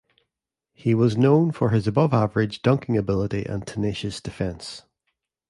[0.73, 4.81] He was known for his above-average dunking ability, and tenacious defense.